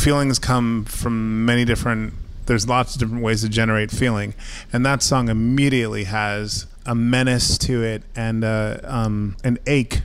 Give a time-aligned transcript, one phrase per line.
[0.00, 2.14] feelings come from many different.
[2.46, 4.34] There's lots of different ways to generate feeling,
[4.72, 10.02] and that song immediately has a menace to it and uh, um, an ache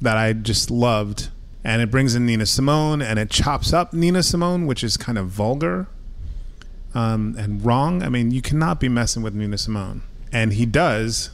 [0.00, 1.28] that I just loved.
[1.64, 5.18] And it brings in Nina Simone, and it chops up Nina Simone, which is kind
[5.18, 5.86] of vulgar
[6.94, 8.02] um, and wrong.
[8.02, 10.02] I mean, you cannot be messing with Nina Simone,
[10.32, 11.30] and he does,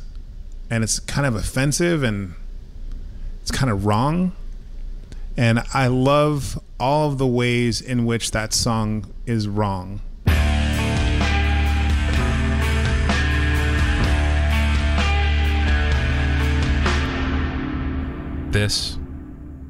[0.70, 2.34] and it's kind of offensive and
[3.42, 4.32] it's kind of wrong.
[5.36, 10.00] And I love all of the ways in which that song is wrong.
[18.50, 18.98] This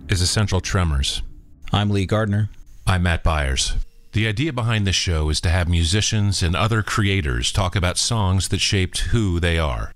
[0.09, 1.23] is Essential Tremors.
[1.71, 2.49] I'm Lee Gardner.
[2.87, 3.75] I'm Matt Byers.
[4.13, 8.49] The idea behind this show is to have musicians and other creators talk about songs
[8.49, 9.93] that shaped who they are.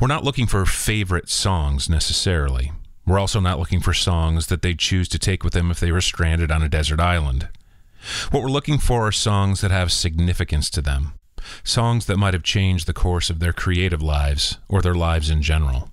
[0.00, 2.72] We're not looking for favorite songs necessarily.
[3.10, 5.90] We're also not looking for songs that they'd choose to take with them if they
[5.90, 7.48] were stranded on a desert island.
[8.30, 11.14] What we're looking for are songs that have significance to them,
[11.64, 15.42] songs that might have changed the course of their creative lives or their lives in
[15.42, 15.90] general.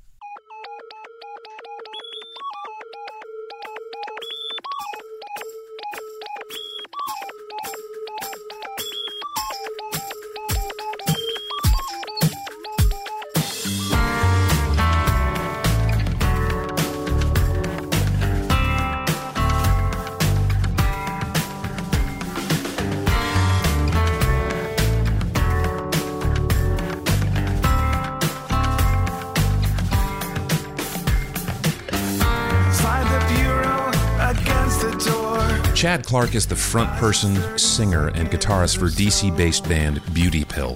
[35.87, 40.75] Chad Clark is the front person, singer, and guitarist for DC based band Beauty Pill.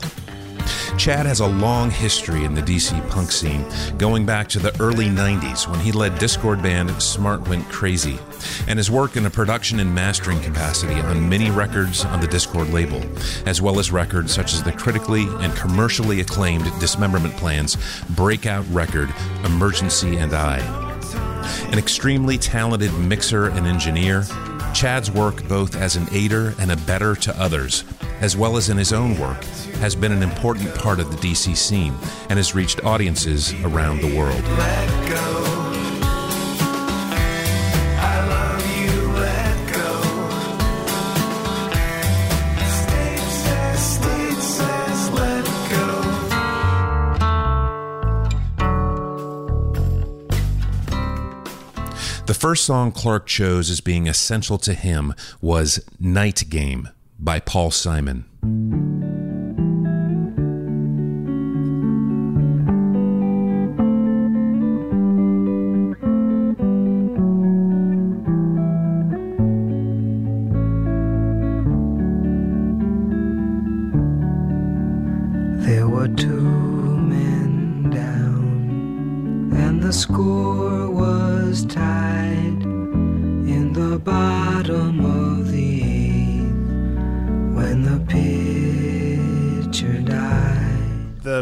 [0.97, 3.65] Chad has a long history in the DC punk scene,
[3.97, 8.19] going back to the early 90s when he led Dischord band Smart Went Crazy,
[8.69, 12.71] and his work in a production and mastering capacity on many records on the Dischord
[12.71, 13.01] label,
[13.45, 17.75] as well as records such as the critically and commercially acclaimed Dismemberment Plan's
[18.11, 19.13] breakout record,
[19.43, 20.59] Emergency and I.
[21.69, 24.23] An extremely talented mixer and engineer,
[24.73, 27.83] Chad's work, both as an aider and a better to others,
[28.19, 29.43] as well as in his own work,
[29.79, 31.93] has been an important part of the DC scene
[32.29, 35.40] and has reached audiences around the world.
[52.41, 59.00] First song Clark chose as being essential to him was Night Game by Paul Simon.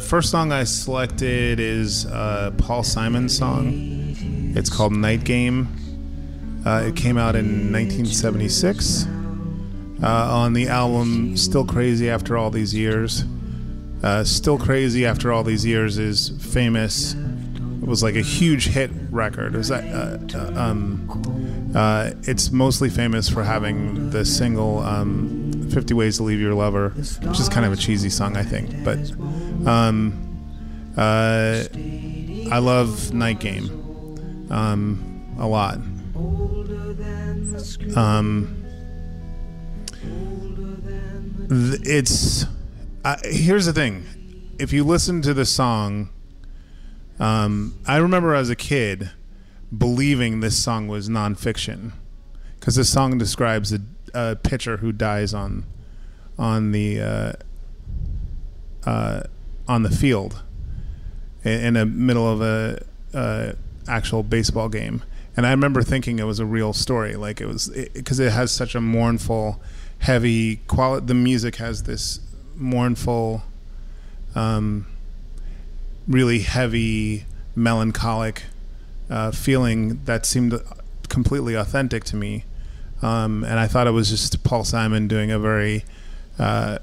[0.09, 4.15] First song I selected is uh, Paul Simon's song.
[4.55, 5.67] It's called Night Game.
[6.65, 9.05] Uh, it came out in 1976
[10.01, 13.23] uh, on the album Still Crazy After All These Years.
[14.01, 17.13] Uh, Still Crazy After All These Years is famous.
[17.13, 19.55] It was like a huge hit record.
[19.55, 26.39] Uh, uh, um, it's mostly famous for having the single um, 50 Ways to Leave
[26.39, 28.83] Your Lover, which is kind of a cheesy song, I think.
[28.83, 28.97] But
[29.67, 31.63] um, uh,
[32.51, 35.79] I love Night Game um, a lot.
[37.95, 38.59] Um,
[41.51, 42.45] it's
[43.03, 44.05] uh, here's the thing
[44.59, 46.09] if you listen to the song
[47.19, 49.09] um, i remember as a kid
[49.75, 51.93] believing this song was nonfiction
[52.59, 53.79] because this song describes a,
[54.13, 55.65] a pitcher who dies on
[56.38, 57.33] on the uh,
[58.85, 59.23] uh,
[59.69, 60.44] on the field
[61.45, 62.83] in, the middle of a
[63.13, 63.54] uh,
[63.88, 65.01] actual baseball game
[65.38, 68.31] and i remember thinking it was a real story like it was because it, it
[68.31, 69.62] has such a mournful
[70.00, 72.19] heavy quality the music has this
[72.60, 73.44] mournful,
[74.36, 74.86] um,
[76.07, 77.25] really heavy,
[77.56, 78.44] melancholic
[79.10, 80.60] uh, feeling that seemed
[81.07, 82.44] completely authentic to me.
[83.01, 85.86] Um, and I thought it was just Paul Simon doing a very
[86.38, 86.80] uh,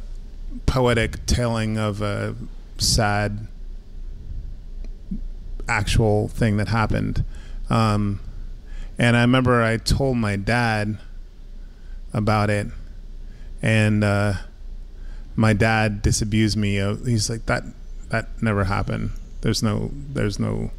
[0.65, 2.35] poetic telling of a
[2.79, 3.47] sad
[5.69, 7.25] actual thing that happened.
[7.69, 8.21] Um,
[8.99, 10.99] and I remember I told my dad
[12.13, 12.69] about it,
[13.61, 14.35] and uh,
[15.35, 16.79] my dad disabused me.
[16.79, 17.65] Of, he's like that
[18.11, 19.11] that never happened.
[19.43, 20.71] There's no there's no.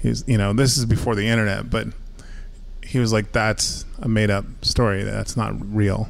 [0.00, 1.88] He's you know this is before the internet, but
[2.82, 5.02] he was like that's a made up story.
[5.02, 6.08] That's not real.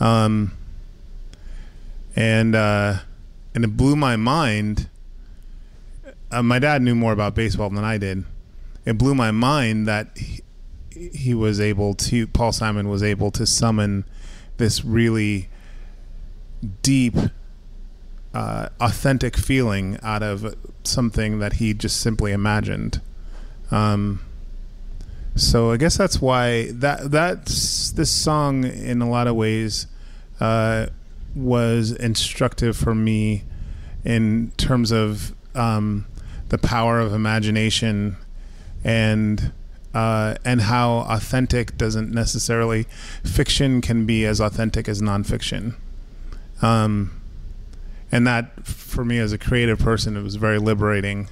[0.00, 0.52] Um,
[2.16, 2.98] and uh,
[3.54, 4.88] and it blew my mind.
[6.30, 8.24] Uh, my dad knew more about baseball than I did.
[8.84, 10.42] It blew my mind that he,
[10.90, 12.26] he was able to.
[12.26, 14.04] Paul Simon was able to summon
[14.56, 15.48] this really
[16.82, 17.14] deep,
[18.32, 23.00] uh, authentic feeling out of something that he just simply imagined.
[23.70, 24.20] Um,
[25.36, 29.88] so I guess that's why that that's this song in a lot of ways
[30.40, 30.86] uh,
[31.34, 33.44] was instructive for me
[34.04, 36.06] in terms of um,
[36.48, 38.16] the power of imagination
[38.82, 39.52] and
[39.94, 42.84] uh, and how authentic doesn't necessarily
[43.22, 45.76] fiction can be as authentic as nonfiction.
[46.62, 47.20] Um,
[48.10, 51.28] and that for me as a creative person, it was very liberating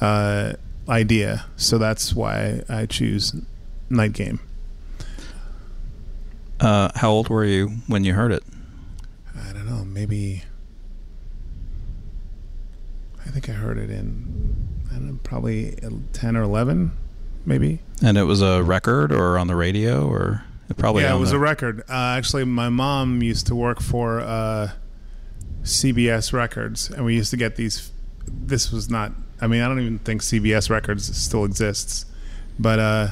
[0.00, 0.54] uh,
[0.88, 1.46] idea.
[1.56, 3.34] So that's why I choose
[3.88, 4.40] Night Game.
[6.60, 8.42] Uh, how old were you when you heard it?
[9.96, 10.42] I don't know, maybe.
[13.24, 15.76] I think I heard it in, I don't know, probably
[16.12, 16.92] ten or eleven,
[17.44, 17.80] maybe.
[18.02, 20.44] And it was a record or on the radio or
[20.76, 21.80] probably yeah, it was the- a record.
[21.88, 24.70] Uh, actually, my mom used to work for uh,
[25.62, 27.90] CBS Records, and we used to get these.
[28.26, 29.12] This was not.
[29.40, 32.06] I mean, I don't even think CBS Records still exists,
[32.58, 33.08] but uh,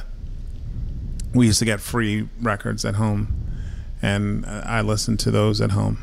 [1.33, 3.35] we used to get free records at home,
[4.01, 5.99] and uh, I listened to those at home.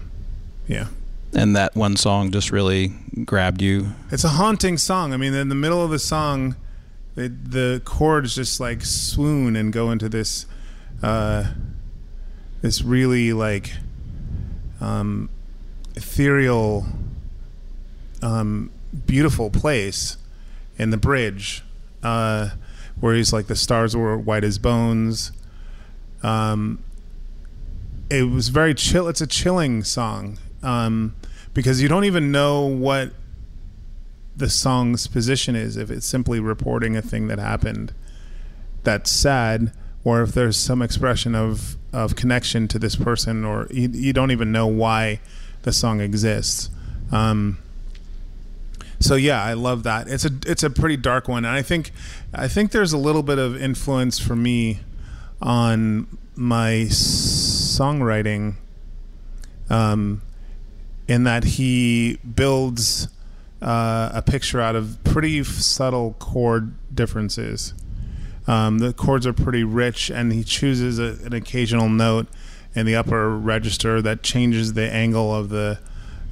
[0.72, 0.86] Yeah.
[1.34, 2.88] and that one song just really
[3.24, 3.92] grabbed you.
[4.10, 5.12] It's a haunting song.
[5.12, 6.56] I mean, in the middle of the song,
[7.14, 10.46] the the chords just like swoon and go into this,
[11.02, 11.52] uh,
[12.62, 13.72] this really like,
[14.80, 15.28] um,
[15.94, 16.86] ethereal,
[18.22, 18.70] um,
[19.06, 20.16] beautiful place
[20.78, 21.62] in the bridge,
[22.02, 22.50] uh,
[22.98, 25.32] where he's like the stars were white as bones.
[26.22, 26.82] Um,
[28.10, 29.08] it was very chill.
[29.08, 31.14] It's a chilling song um,
[31.54, 33.12] because you don't even know what
[34.36, 35.76] the song's position is.
[35.76, 37.92] If it's simply reporting a thing that happened
[38.84, 39.72] that's sad,
[40.04, 44.30] or if there's some expression of of connection to this person, or you, you don't
[44.30, 45.20] even know why
[45.62, 46.70] the song exists.
[47.10, 47.58] Um,
[48.98, 50.08] so yeah, I love that.
[50.08, 51.92] It's a it's a pretty dark one, and I think
[52.32, 54.80] I think there's a little bit of influence for me
[55.40, 56.06] on
[56.36, 58.54] my songwriting,
[59.68, 60.22] um,
[61.08, 63.08] in that he builds
[63.60, 67.74] uh, a picture out of pretty subtle chord differences.
[68.46, 72.26] Um, the chords are pretty rich, and he chooses a, an occasional note
[72.74, 75.78] in the upper register that changes the angle of the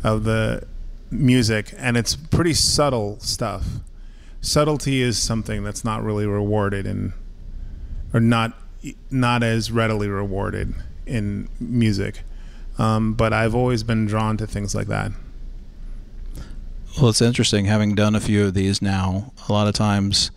[0.02, 0.66] of the
[1.10, 3.66] music, and it's pretty subtle stuff.
[4.40, 7.12] Subtlety is something that's not really rewarded in,
[8.12, 8.54] or not
[9.10, 10.74] not as readily rewarded
[11.06, 12.22] in music.
[12.80, 15.12] Um, but I've always been drawn to things like that.
[16.96, 19.34] Well, it's interesting having done a few of these now.
[19.50, 20.30] A lot of times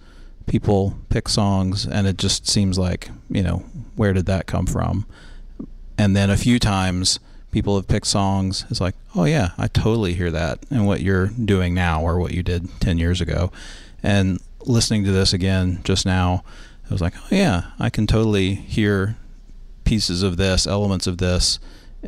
[0.46, 3.60] people pick songs and it just seems like, you know,
[3.96, 5.06] where did that come from?
[5.98, 7.18] And then a few times
[7.52, 8.66] people have picked songs.
[8.70, 12.34] It's like, oh, yeah, I totally hear that and what you're doing now or what
[12.34, 13.54] you did 10 years ago.
[14.04, 16.44] And listening to this again just now,
[16.90, 19.16] I was like, oh, yeah, I can totally hear
[19.86, 21.58] pieces of this, elements of this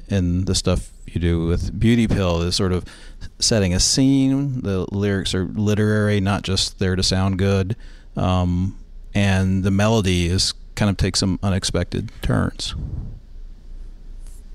[0.10, 2.86] in the stuff you do with Beauty Pill is sort of
[3.40, 4.62] setting a scene.
[4.62, 7.76] The lyrics are literary, not just there to sound good.
[8.16, 8.78] Um,
[9.14, 12.76] and the melody is kind of takes some unexpected turns.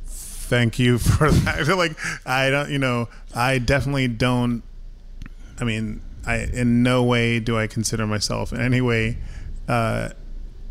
[0.05, 1.61] Thank you for that.
[1.61, 4.63] I feel like I don't, you know, I definitely don't.
[5.61, 9.19] I mean, I in no way do I consider myself in any way,
[9.69, 10.11] uh,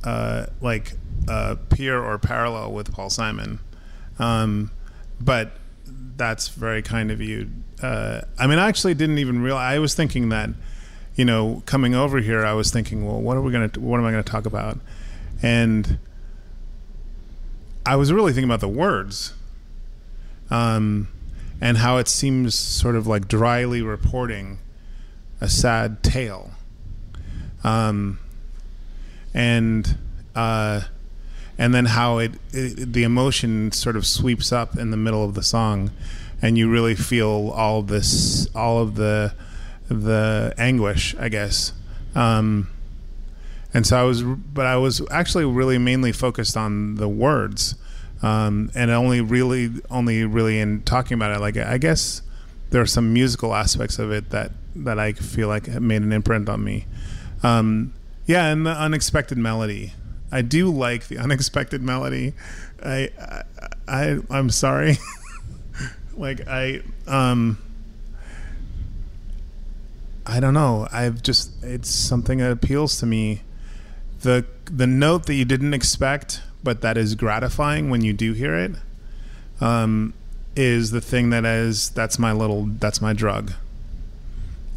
[0.03, 0.93] uh, like
[1.27, 3.59] uh, peer or parallel with Paul Simon,
[4.19, 4.71] um,
[5.19, 5.53] but
[6.15, 7.49] that's very kind of you.
[7.81, 9.75] Uh, I mean, I actually didn't even realize.
[9.75, 10.49] I was thinking that,
[11.15, 14.05] you know, coming over here, I was thinking, well, what are we gonna, what am
[14.05, 14.77] I gonna talk about,
[15.41, 15.97] and
[17.85, 19.33] I was really thinking about the words
[20.51, 21.07] um,
[21.61, 24.59] and how it seems sort of like dryly reporting
[25.41, 26.51] a sad tale.
[27.63, 28.19] Um,
[29.33, 29.97] and
[30.35, 30.81] uh,
[31.59, 35.35] and then how it, it the emotion sort of sweeps up in the middle of
[35.35, 35.91] the song,
[36.41, 39.33] and you really feel all this all of the
[39.89, 41.73] the anguish, I guess.
[42.15, 42.69] Um,
[43.73, 47.75] and so I was, but I was actually really mainly focused on the words
[48.21, 51.39] um, and only really only really in talking about it.
[51.39, 52.21] Like i guess
[52.69, 56.47] there are some musical aspects of it that that i feel like made an imprint
[56.47, 56.85] on me.
[57.43, 57.93] Um,
[58.25, 59.93] yeah and the unexpected melody
[60.31, 62.33] i do like the unexpected melody.
[62.83, 63.43] I i,
[63.88, 64.98] I i'm sorry.
[66.19, 67.59] Like i um
[70.25, 70.88] i don't know.
[70.91, 73.41] I've just it's something that appeals to me.
[74.19, 78.53] The the note that you didn't expect but that is gratifying when you do hear
[78.53, 78.74] it
[79.62, 80.13] um
[80.57, 83.53] is the thing that is that's my little that's my drug.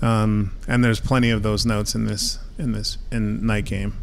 [0.01, 3.95] Um and there's plenty of those notes in this in this in night game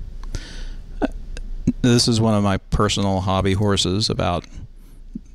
[1.81, 4.45] this is one of my personal hobby horses about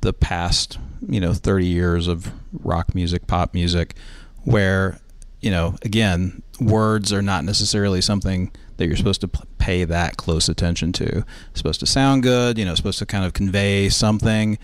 [0.01, 2.31] the past, you know, 30 years of
[2.63, 3.95] rock music, pop music,
[4.43, 4.99] where,
[5.41, 10.49] you know, again, words are not necessarily something that you're supposed to pay that close
[10.49, 11.25] attention to.
[11.49, 14.59] It's supposed to sound good, you know, supposed to kind of convey something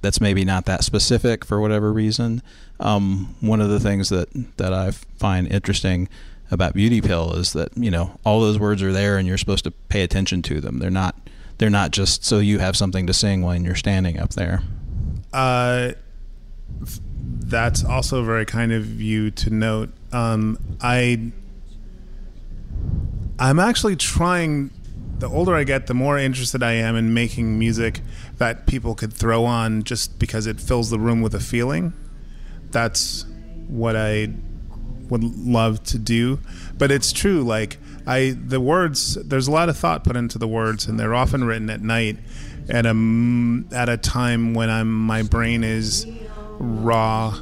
[0.00, 2.42] that's maybe not that specific for whatever reason.
[2.80, 6.08] Um, one of the things that, that I find interesting
[6.50, 9.64] about Beauty Pill is that you know all those words are there and you're supposed
[9.64, 10.78] to pay attention to them.
[10.78, 11.16] They're not
[11.58, 14.62] they're not just so you have something to sing when you're standing up there.
[15.32, 15.92] Uh,
[17.20, 19.90] that's also very kind of you to note.
[20.12, 21.32] Um, I
[23.38, 24.70] I'm actually trying.
[25.18, 28.02] The older I get, the more interested I am in making music
[28.36, 31.92] that people could throw on just because it fills the room with a feeling.
[32.70, 33.26] That's
[33.66, 34.28] what I
[35.10, 36.38] would love to do.
[36.76, 39.14] But it's true, like I the words.
[39.14, 42.18] There's a lot of thought put into the words, and they're often written at night,
[42.68, 46.06] at a at a time when I'm my brain is
[46.58, 47.38] raw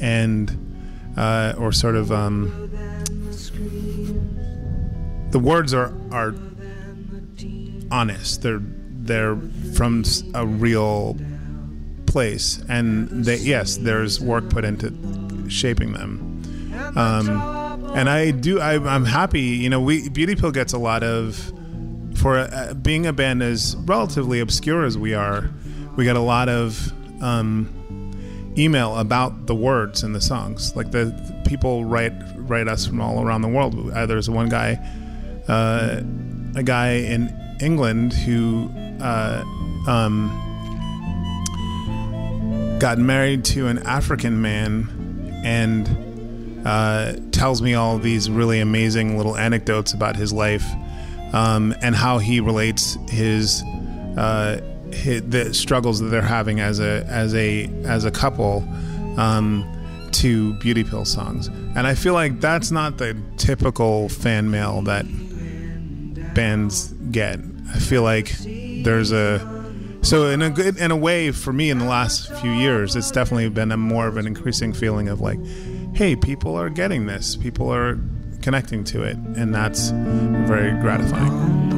[0.00, 0.70] and
[1.16, 2.70] uh, or sort of um,
[5.30, 6.34] the words are are
[7.90, 8.42] honest.
[8.42, 9.36] They're they're
[9.74, 11.16] from a real
[12.06, 14.92] place, and they yes, there's work put into
[15.48, 16.29] shaping them.
[16.96, 17.28] Um,
[17.94, 18.60] and I do.
[18.60, 19.40] I, am happy.
[19.40, 21.52] You know, we Beauty Pill gets a lot of
[22.16, 25.50] for uh, being a band as relatively obscure as we are.
[25.96, 26.92] We get a lot of
[27.22, 28.12] um,
[28.56, 30.74] email about the words in the songs.
[30.76, 33.90] Like the, the, people write write us from all around the world.
[33.90, 34.78] Uh, there's one guy,
[35.48, 36.00] uh,
[36.54, 38.70] a guy in England who.
[39.00, 39.42] Uh,
[39.88, 40.46] um,
[42.80, 45.86] got married to an African man and
[46.64, 50.64] uh, tells me all these really amazing little anecdotes about his life
[51.32, 53.62] um, and how he relates his,
[54.16, 54.60] uh,
[54.92, 58.64] his, the struggles that they're having as a as a as a couple
[59.16, 59.64] um,
[60.12, 61.46] to Beauty Pill songs.
[61.76, 65.06] And I feel like that's not the typical fan mail that
[66.34, 67.38] bands get.
[67.72, 69.59] I feel like there's a
[70.02, 73.10] so in a good in a way for me in the last few years, it's
[73.10, 75.38] definitely been a more of an increasing feeling of like
[75.94, 77.98] hey, people are getting this, people are
[78.42, 81.70] connecting to it, and that's very gratifying.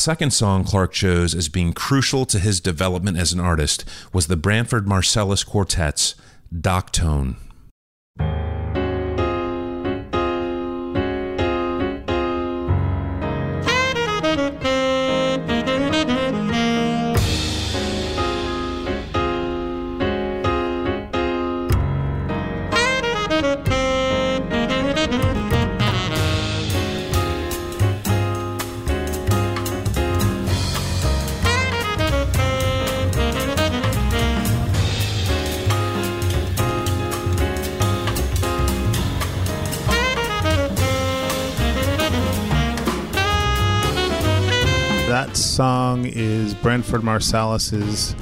[0.00, 4.36] Second song Clark chose as being crucial to his development as an artist was the
[4.36, 6.14] Branford Marsalis Quartet's
[6.50, 7.36] Doctone.
[47.10, 48.14] Marsalis's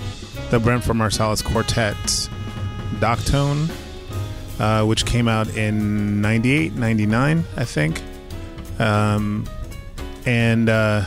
[0.50, 2.30] the Branford Marsalis Quartet's
[3.00, 3.68] Doctone,
[4.58, 8.00] uh, which came out in 98, 99, I think.
[8.80, 9.44] Um,
[10.24, 11.04] and uh,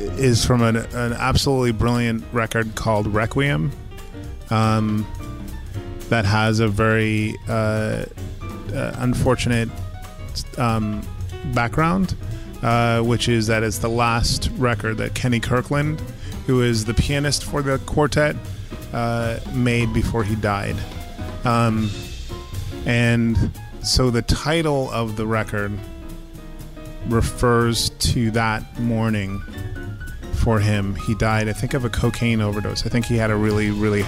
[0.00, 3.70] is from an, an, absolutely brilliant record called Requiem
[4.50, 5.06] um,
[6.08, 8.04] that has a very uh,
[8.72, 9.68] uh unfortunate
[10.56, 11.02] um,
[11.54, 12.16] background
[12.62, 16.00] uh, which is that it's the last record that Kenny Kirkland,
[16.46, 18.36] who is the pianist for the quartet,
[18.92, 20.76] uh, made before he died.
[21.44, 21.90] Um,
[22.86, 23.36] and
[23.82, 25.78] so the title of the record
[27.06, 29.40] refers to that mourning
[30.34, 30.94] for him.
[30.94, 32.86] He died, I think, of a cocaine overdose.
[32.86, 34.04] I think he had a really, really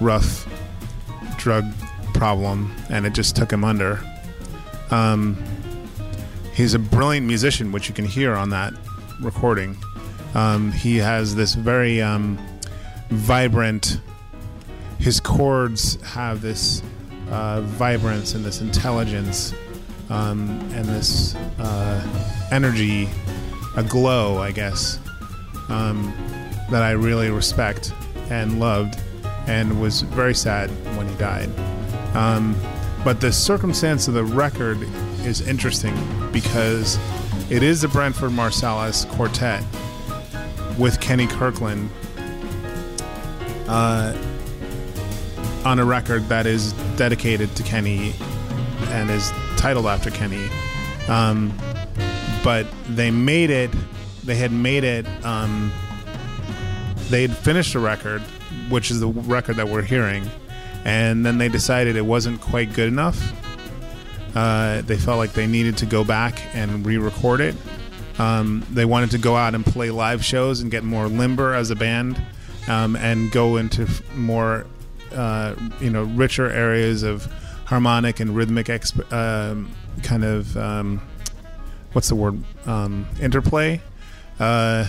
[0.00, 0.46] rough
[1.38, 1.64] drug
[2.14, 4.00] problem, and it just took him under.
[4.90, 5.42] Um,
[6.60, 8.74] he's a brilliant musician, which you can hear on that
[9.20, 9.76] recording.
[10.34, 12.38] Um, he has this very um,
[13.08, 14.00] vibrant.
[14.98, 16.82] His chords have this
[17.30, 19.54] uh, vibrance and this intelligence
[20.10, 23.08] um, and this uh, energy,
[23.76, 24.98] a glow, I guess,
[25.70, 26.12] um,
[26.70, 27.92] that I really respect
[28.28, 29.00] and loved,
[29.46, 31.48] and was very sad when he died.
[32.14, 32.54] Um,
[33.02, 34.82] but the circumstance of the record
[35.24, 35.94] is interesting
[36.32, 36.98] because
[37.50, 39.64] it is the Branford Marsalis Quartet
[40.78, 41.90] with Kenny Kirkland
[43.68, 44.16] uh,
[45.64, 48.14] on a record that is dedicated to Kenny
[48.88, 50.48] and is titled after Kenny.
[51.08, 51.52] Um,
[52.42, 53.70] but they made it,
[54.24, 55.72] they had made it, um,
[57.10, 58.22] they had finished a record,
[58.70, 60.28] which is the record that we're hearing,
[60.84, 63.32] and then they decided it wasn't quite good enough.
[64.34, 67.56] Uh, they felt like they needed to go back and re record it.
[68.18, 71.70] Um, they wanted to go out and play live shows and get more limber as
[71.70, 72.20] a band
[72.68, 74.66] um, and go into f- more,
[75.12, 77.24] uh, you know, richer areas of
[77.64, 79.70] harmonic and rhythmic exp- um,
[80.02, 81.00] kind of, um,
[81.92, 83.80] what's the word, um, interplay,
[84.38, 84.86] uh,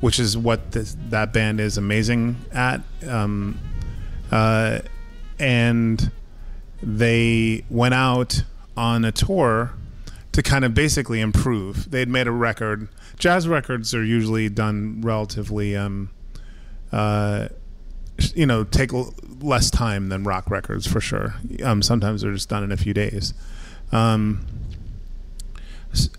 [0.00, 2.82] which is what this, that band is amazing at.
[4.30, 4.80] Uh,
[5.38, 6.10] and
[6.82, 8.42] they went out
[8.76, 9.72] on a tour
[10.32, 11.90] to kind of basically improve.
[11.90, 12.88] They'd made a record.
[13.18, 16.10] Jazz records are usually done relatively, um,
[16.92, 17.48] uh,
[18.34, 21.34] you know, take l- less time than rock records for sure.
[21.62, 23.32] Um, sometimes they're just done in a few days.
[23.92, 24.46] Um,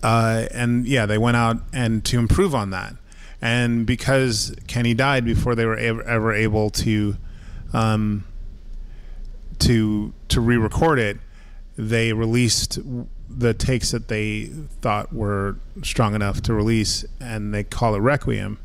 [0.02, 2.94] uh, and yeah, they went out and to improve on that.
[3.40, 7.16] And because Kenny died before they were ever, ever able to
[7.72, 8.24] um,
[9.60, 11.18] to to re-record it,
[11.78, 12.80] they released
[13.30, 14.46] the takes that they
[14.82, 18.58] thought were strong enough to release, and they call it Requiem.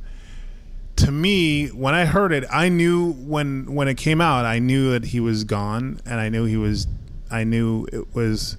[0.96, 4.92] To me, when I heard it, I knew when when it came out, I knew
[4.92, 6.88] that he was gone, and I knew he was,
[7.30, 8.58] I knew it was,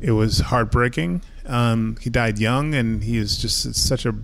[0.00, 1.22] it was heartbreaking.
[1.46, 4.14] Um, he died young, and he is just such a,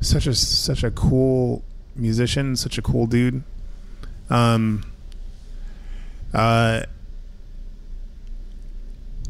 [0.00, 1.62] such a such a cool
[1.94, 3.44] musician, such a cool dude.
[4.28, 4.84] Um,
[6.32, 6.82] uh,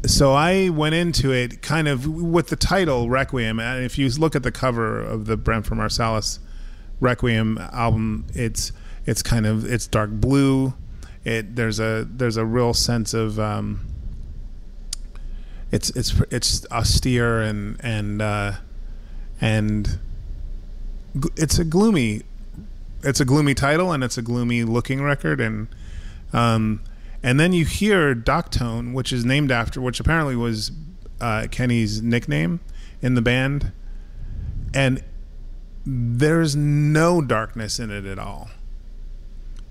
[0.05, 3.59] so I went into it kind of with the title Requiem.
[3.59, 6.39] And if you look at the cover of the Branford Marsalis
[6.99, 8.71] Requiem album, it's
[9.05, 10.73] it's kind of it's dark blue.
[11.23, 13.85] It there's a there's a real sense of um,
[15.71, 18.53] it's it's it's austere and and uh,
[19.39, 19.99] and
[21.35, 22.21] it's a gloomy
[23.03, 25.67] it's a gloomy title and it's a gloomy looking record and
[26.33, 26.81] um,
[27.23, 30.71] and then you hear Doctone, which is named after, which apparently was
[31.19, 32.59] uh, Kenny's nickname
[33.01, 33.71] in the band,
[34.73, 35.03] and
[35.85, 38.49] there's no darkness in it at all.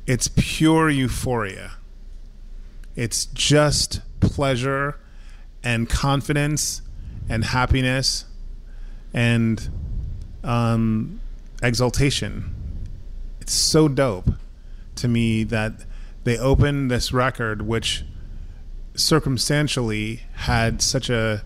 [0.06, 1.72] It's pure euphoria.
[2.96, 4.98] It's just pleasure
[5.62, 6.82] and confidence
[7.28, 8.24] and happiness
[9.14, 9.68] and
[10.42, 11.20] um,
[11.62, 12.54] exaltation.
[13.40, 14.30] It's so dope
[14.96, 15.84] to me that
[16.30, 18.04] they opened this record, which
[18.94, 21.42] circumstantially had such a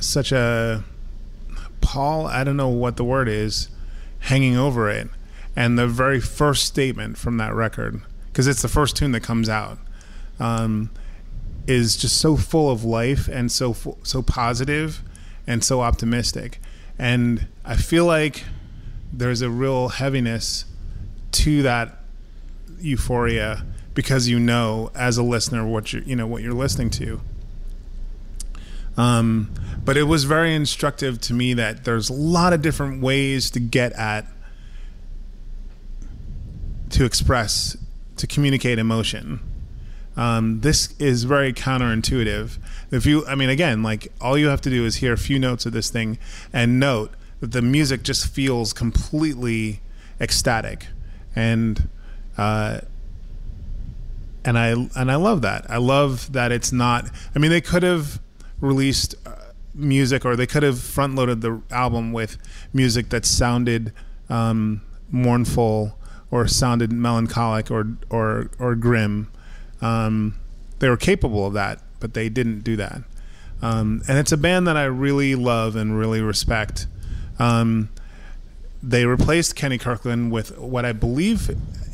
[0.00, 0.82] such a
[1.82, 2.26] pall.
[2.26, 3.68] I don't know what the word is,
[4.20, 5.10] hanging over it,
[5.54, 9.50] and the very first statement from that record, because it's the first tune that comes
[9.50, 9.76] out,
[10.40, 10.88] um,
[11.66, 15.02] is just so full of life and so so positive
[15.46, 16.60] and so optimistic,
[16.98, 18.44] and I feel like
[19.12, 20.64] there's a real heaviness
[21.32, 21.98] to that
[22.82, 23.64] euphoria
[23.94, 27.20] because you know as a listener what you you know what you're listening to.
[28.96, 29.52] Um,
[29.84, 33.60] but it was very instructive to me that there's a lot of different ways to
[33.60, 34.26] get at
[36.90, 37.76] to express
[38.16, 39.40] to communicate emotion.
[40.14, 42.58] Um, this is very counterintuitive.
[42.90, 45.38] If you, I mean, again, like all you have to do is hear a few
[45.38, 46.18] notes of this thing
[46.52, 49.80] and note that the music just feels completely
[50.20, 50.86] ecstatic,
[51.34, 51.88] and
[52.36, 52.80] uh,
[54.44, 55.70] and I and I love that.
[55.70, 57.08] I love that it's not.
[57.34, 58.20] I mean, they could have
[58.60, 59.36] released uh,
[59.74, 62.38] music, or they could have front loaded the album with
[62.72, 63.92] music that sounded
[64.28, 65.98] um, mournful
[66.30, 69.30] or sounded melancholic or or or grim.
[69.80, 70.38] Um,
[70.78, 73.02] they were capable of that, but they didn't do that.
[73.60, 76.88] Um, and it's a band that I really love and really respect.
[77.38, 77.90] Um,
[78.82, 81.48] they replaced Kenny Kirkland with what I believe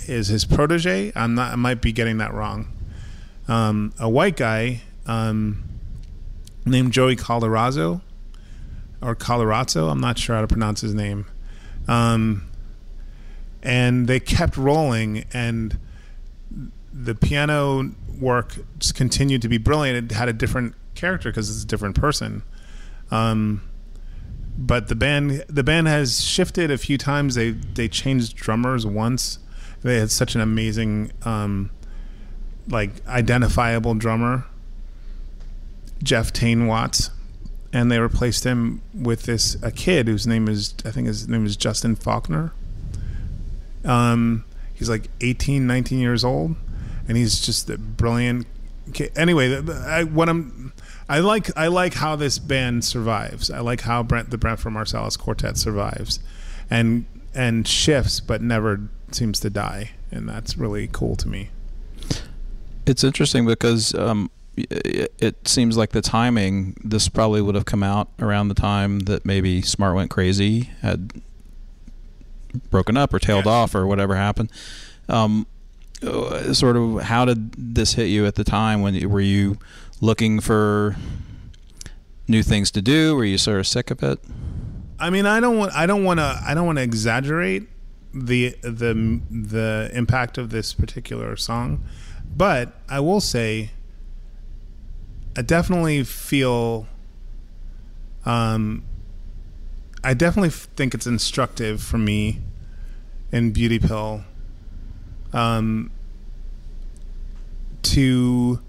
[0.08, 1.12] is his protege.
[1.14, 1.52] I'm not.
[1.52, 2.68] I might be getting that wrong.
[3.46, 5.62] Um, a white guy um,
[6.64, 8.00] named Joey Colorazzo
[9.00, 9.90] or Colorazzo.
[9.90, 11.26] I'm not sure how to pronounce his name.
[11.86, 12.48] Um,
[13.62, 15.78] and they kept rolling, and
[16.92, 17.90] the piano
[18.20, 20.10] work just continued to be brilliant.
[20.10, 22.42] It had a different character because it's a different person.
[23.10, 23.62] Um,
[24.58, 27.36] but the band the band has shifted a few times.
[27.36, 29.38] They they changed drummers once.
[29.82, 31.70] They had such an amazing um,
[32.68, 34.44] like identifiable drummer,
[36.02, 37.10] Jeff Tain Watts,
[37.72, 41.46] and they replaced him with this a kid whose name is I think his name
[41.46, 42.52] is Justin Faulkner.
[43.84, 46.56] Um, he's like 18, 19 years old,
[47.06, 48.46] and he's just a brilliant.
[48.92, 49.12] Kid.
[49.16, 50.72] Anyway, I, what I'm
[51.10, 53.50] I like I like how this band survives.
[53.50, 56.20] I like how Brent the Branford Marsalis Quartet survives,
[56.70, 61.50] and and shifts, but never seems to die, and that's really cool to me.
[62.86, 66.76] It's interesting because um, it, it seems like the timing.
[66.82, 71.12] This probably would have come out around the time that maybe Smart Went Crazy had
[72.70, 73.52] broken up or tailed Yeah.
[73.52, 74.50] off or whatever happened.
[75.08, 75.46] Um,
[76.02, 78.82] uh, sort of, how did this hit you at the time?
[78.82, 79.58] When were you
[80.00, 80.96] looking for
[82.26, 83.16] new things to do?
[83.16, 84.18] Were you sort of sick of it?
[84.98, 87.68] I mean, I don't want I don't want to I don't want to exaggerate
[88.12, 91.84] the the the impact of this particular song,
[92.36, 93.70] but I will say
[95.36, 96.86] I definitely feel
[98.24, 98.82] um
[100.02, 102.40] I definitely think it's instructive for me
[103.30, 104.22] in Beauty Pill
[105.32, 105.90] um
[107.82, 108.60] to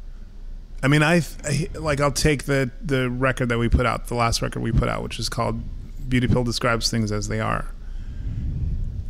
[0.82, 2.00] I mean, I, I like.
[2.00, 5.04] I'll take the the record that we put out, the last record we put out,
[5.04, 5.62] which is called
[6.08, 7.74] "Beauty Pill Describes Things as They Are,"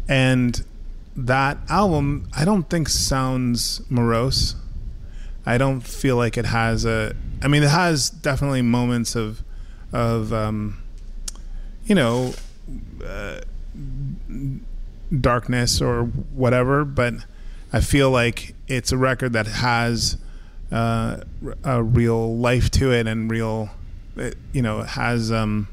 [0.09, 0.65] and
[1.15, 4.55] that album, I don't think sounds morose.
[5.45, 7.15] I don't feel like it has a.
[7.43, 9.43] I mean, it has definitely moments of,
[9.93, 10.81] of, um,
[11.85, 12.33] you know,
[13.05, 13.41] uh,
[15.21, 17.13] darkness or whatever, but
[17.71, 20.17] I feel like it's a record that has
[20.71, 21.21] uh,
[21.63, 23.69] a real life to it and real,
[24.15, 25.67] it, you know, it has um,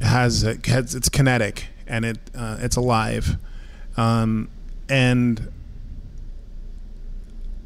[0.00, 3.36] has, has it's kinetic and it uh, it's alive,
[3.96, 4.50] um,
[4.88, 5.52] and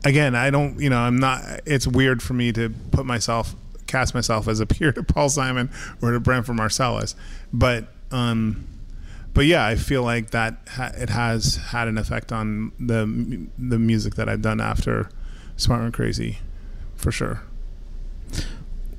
[0.05, 1.43] again, I don't, you know, I'm not.
[1.67, 3.55] It's weird for me to put myself
[3.87, 5.71] cast myself as a peer to Paul Simon
[6.03, 7.15] or to from Marsalis,
[7.53, 8.67] but um,
[9.35, 13.79] but yeah, I feel like that ha- it has had an effect on the the
[13.79, 15.11] music that I've done after
[15.57, 16.39] Smart and Crazy,
[16.97, 17.43] for sure.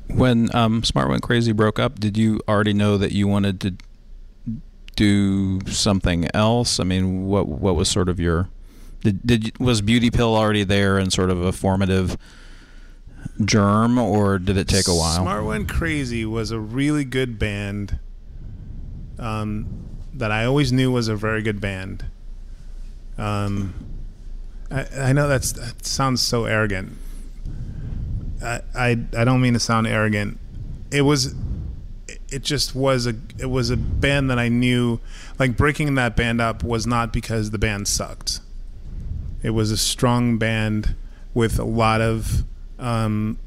[0.07, 3.75] When um, Smart Went Crazy broke up, did you already know that you wanted to
[4.99, 6.77] do something else?
[6.77, 8.49] I mean, what what was sort of your
[9.01, 12.17] did, did was Beauty Pill already there and sort of a formative
[13.45, 15.21] germ, or did it take a while?
[15.21, 17.97] Smart Went Crazy was a really good band.
[19.17, 22.05] Um, that I always knew was a very good band.
[23.17, 23.73] Um,
[24.69, 26.97] I, I know that's that sounds so arrogant.
[28.43, 30.39] I, I I don't mean to sound arrogant.
[30.91, 31.35] It was
[32.31, 34.99] it just was a it was a band that I knew
[35.37, 38.39] like breaking that band up was not because the band sucked.
[39.41, 40.95] It was a strong band
[41.33, 42.43] with a lot of
[42.77, 43.37] um,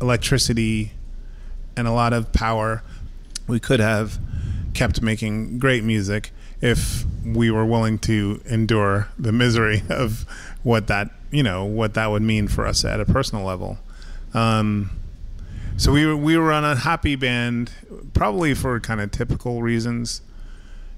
[0.00, 0.92] electricity
[1.76, 2.82] and a lot of power.
[3.46, 4.18] We could have
[4.72, 10.24] kept making great music if we were willing to endure the misery of
[10.62, 13.78] what that you know what that would mean for us at a personal level.
[14.32, 14.90] Um,
[15.80, 17.72] so we were we were on a happy band,
[18.12, 20.20] probably for kind of typical reasons.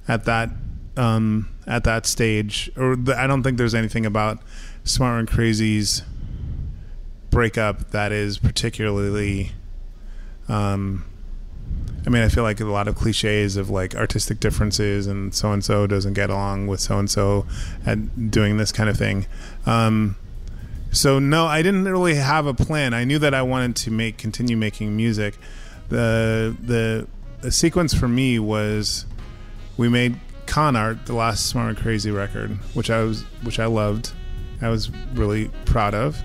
[0.09, 0.51] At that
[0.97, 4.41] um, at that stage, or the, I don't think there's anything about
[4.83, 6.03] Smart and Crazy's
[7.31, 9.53] breakup that is particularly.
[10.49, 11.05] Um,
[12.05, 15.53] I mean, I feel like a lot of cliches of like artistic differences and so
[15.53, 17.47] and so doesn't get along with so and so
[17.87, 19.27] at doing this kind of thing.
[19.65, 20.17] Um,
[20.93, 22.93] so no, I didn't really have a plan.
[22.93, 25.39] I knew that I wanted to make continue making music.
[25.89, 27.09] The the,
[27.41, 29.07] the sequence for me was
[29.79, 33.65] we made Con Art, the last Smart and Crazy record, which I was which I
[33.67, 34.13] loved.
[34.61, 36.23] I was really proud of.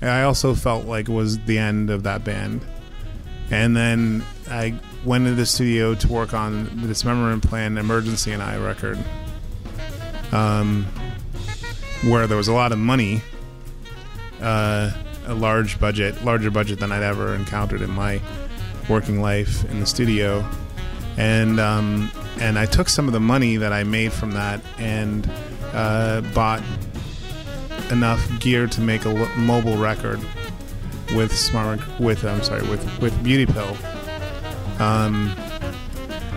[0.00, 2.64] And I also felt like it was the end of that band.
[3.50, 8.42] And then I went into the studio to work on the Dismemberment Plan Emergency and
[8.42, 8.98] I record,
[10.32, 10.86] um,
[12.04, 13.22] where there was a lot of money
[14.44, 14.92] uh,
[15.26, 18.20] a large budget, larger budget than I'd ever encountered in my
[18.88, 20.44] working life in the studio,
[21.16, 25.28] and um, and I took some of the money that I made from that and
[25.72, 26.62] uh, bought
[27.90, 30.20] enough gear to make a mobile record
[31.14, 33.76] with smart with I'm sorry with with Beauty Pill.
[34.78, 35.34] Um,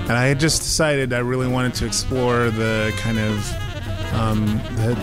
[0.02, 4.94] and I had just decided I really wanted to explore the kind of um, the,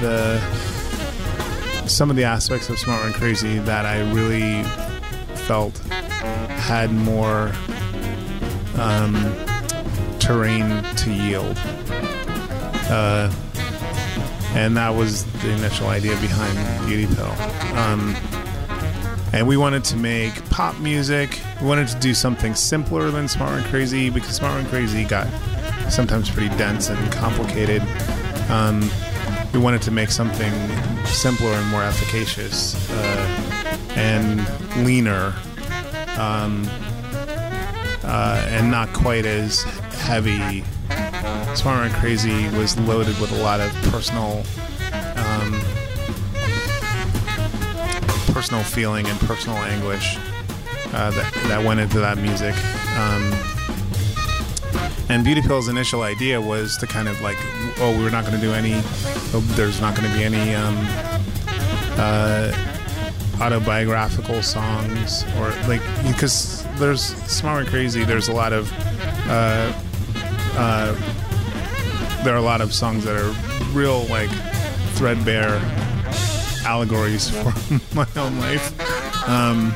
[0.00, 0.71] the
[1.92, 4.62] some of the aspects of Smart and Crazy that I really
[5.46, 7.52] felt had more
[8.78, 9.14] um,
[10.18, 11.58] terrain to yield.
[12.88, 13.30] Uh,
[14.54, 17.30] and that was the initial idea behind Beauty Pill.
[17.76, 18.16] Um,
[19.34, 21.40] and we wanted to make pop music.
[21.60, 25.26] We wanted to do something simpler than Smart and Crazy because Smart and Crazy got
[25.90, 27.82] sometimes pretty dense and complicated.
[28.48, 28.90] Um,
[29.52, 30.52] we wanted to make something
[31.12, 34.40] simpler and more efficacious uh, and
[34.86, 35.34] leaner,
[36.18, 36.66] um,
[38.04, 39.62] uh, and not quite as
[40.00, 40.64] heavy.
[41.54, 44.44] Smart and Crazy was loaded with a lot of personal.
[45.16, 45.60] Um,
[48.32, 50.16] personal feeling and personal anguish
[50.94, 52.54] uh, that, that went into that music.
[52.98, 53.61] Um,
[55.12, 57.36] and Beauty Pill's initial idea was to kind of like,
[57.80, 58.72] oh, we're not going to do any,
[59.34, 60.74] oh, there's not going to be any um,
[61.98, 62.50] uh,
[63.38, 68.72] autobiographical songs or like, because there's Smart and Crazy, there's a lot of,
[69.28, 69.70] uh,
[70.56, 70.94] uh,
[72.24, 73.34] there are a lot of songs that are
[73.74, 74.30] real like
[74.94, 75.60] threadbare
[76.64, 79.28] allegories for my own life.
[79.28, 79.74] Um,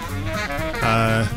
[0.83, 1.29] uh,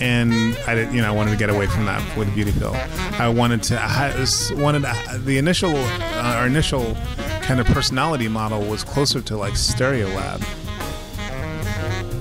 [0.00, 0.32] and
[0.66, 2.74] I did, you know, I wanted to get away from that with Beauty Pill.
[3.18, 4.12] I wanted to, I
[4.52, 6.96] wanted to, the initial, uh, our initial
[7.42, 10.44] kind of personality model was closer to like Stereolab.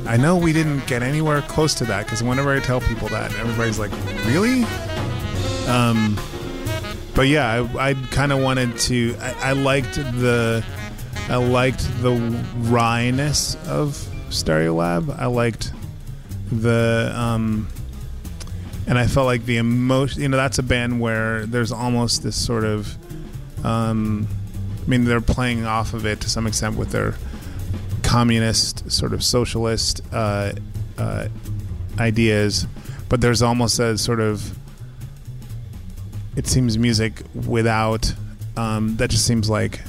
[0.08, 3.34] I know we didn't get anywhere close to that because whenever I tell people that,
[3.40, 3.92] everybody's like,
[4.28, 4.64] "Really?"
[5.68, 6.20] Um,
[7.16, 9.16] but yeah, I, I kind of wanted to.
[9.20, 10.64] I, I liked the,
[11.28, 12.12] I liked the
[12.70, 13.94] wryness of
[14.30, 15.18] Stereolab.
[15.18, 15.74] I liked
[16.52, 17.68] the, um,
[18.88, 20.22] and I felt like the emotion.
[20.22, 22.96] You know, that's a band where there's almost this sort of,
[23.66, 24.28] um,
[24.84, 27.16] I mean, they're playing off of it to some extent with their
[28.04, 30.54] communist sort of socialist uh,
[30.98, 31.28] uh,
[32.00, 32.68] ideas,
[33.10, 34.58] but there's almost a sort of
[36.36, 38.14] it seems music without
[38.58, 39.82] um, that just seems like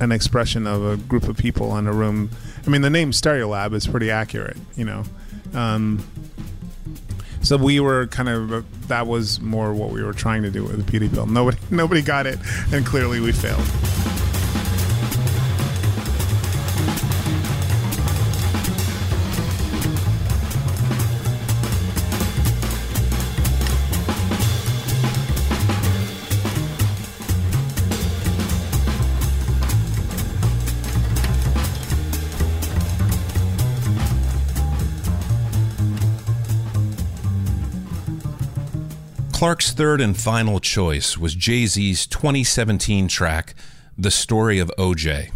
[0.00, 2.30] an expression of a group of people in a room.
[2.66, 5.04] I mean, the name Stereolab is pretty accurate, you know.
[5.54, 6.04] Um,
[7.42, 10.76] so we were kind of that was more what we were trying to do with
[10.76, 11.26] the Beauty Pill.
[11.26, 12.38] Nobody nobody got it,
[12.72, 13.64] and clearly we failed.
[39.40, 43.54] Clark's third and final choice was Jay Z's 2017 track,
[43.96, 45.32] The Story of OJ.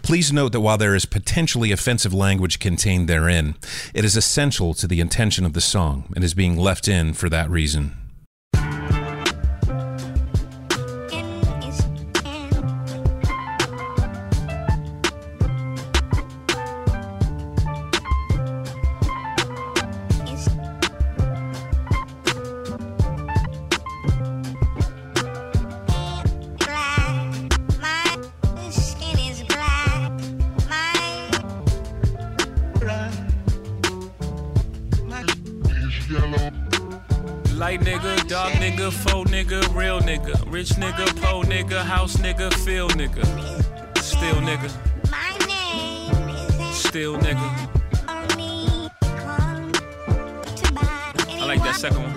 [0.00, 3.56] Please note that while there is potentially offensive language contained therein,
[3.92, 7.28] it is essential to the intention of the song and is being left in for
[7.28, 8.05] that reason.
[37.66, 42.88] Light nigga, dog nigga, faux nigga, real nigga, rich nigga, po nigga, house nigga, feel
[42.90, 43.24] nigga,
[43.98, 44.70] still nigga,
[45.10, 47.68] my name still nigga.
[51.28, 52.14] I like that second one.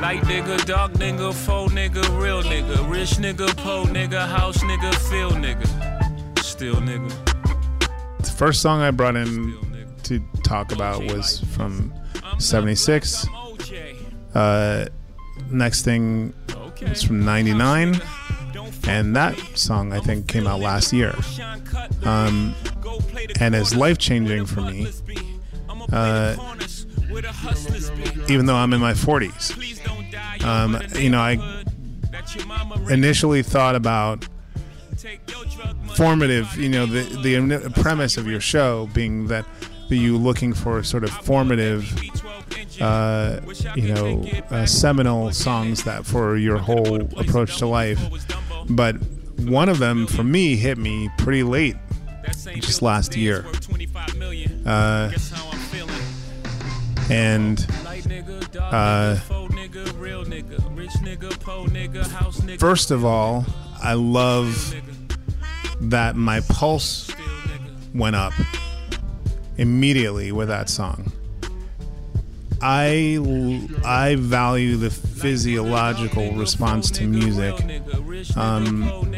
[0.00, 5.32] Light nigga, dog nigga, faux nigga, real nigga, rich nigga, po nigga, house nigga, feel
[5.32, 5.68] nigga,
[6.38, 7.12] still nigga,
[8.20, 9.58] The first song I brought in
[10.04, 12.01] to talk about was from I'm
[12.38, 13.26] 76.
[14.34, 14.86] Uh,
[15.50, 16.34] next thing
[16.80, 18.00] is from 99.
[18.88, 21.14] And that song, I think, came out last year.
[22.04, 22.54] Um,
[23.40, 24.88] and is life changing for me,
[25.92, 26.36] uh,
[28.28, 30.44] even though I'm in my 40s.
[30.44, 31.64] Um, you know, I
[32.90, 34.26] initially thought about
[35.94, 36.56] formative.
[36.56, 39.46] You know, the the premise of your show being that
[39.94, 41.92] you looking for sort of formative,
[42.80, 43.40] uh,
[43.74, 48.00] you know, uh, seminal songs that for your whole approach to life.
[48.68, 48.96] But
[49.40, 51.76] one of them for me hit me pretty late,
[52.54, 53.44] just last year.
[54.64, 55.12] Uh,
[57.10, 57.66] and
[58.58, 59.16] uh,
[62.58, 63.44] first of all,
[63.82, 64.74] I love
[65.80, 67.10] that my pulse
[67.94, 68.32] went up
[69.56, 71.12] immediately with that song.
[72.62, 73.18] I
[73.84, 77.54] I value the physiological response to music.
[78.36, 79.10] Um,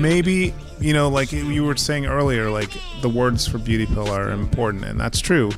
[0.00, 2.70] maybe you know, like you were saying earlier, like
[3.02, 5.50] the words for Beauty Pill are important, and that's true.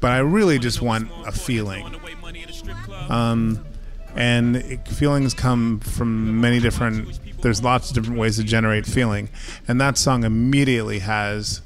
[0.00, 1.86] But I really just want a feeling.
[3.08, 3.64] Um,
[4.14, 7.40] and it, feelings come from many different.
[7.40, 9.30] There's lots of different ways to generate feeling,
[9.66, 11.62] and that song immediately has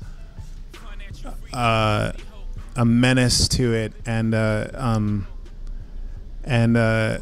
[1.57, 2.13] uh,
[2.77, 5.27] a menace to it and uh, um,
[6.45, 7.19] and uh,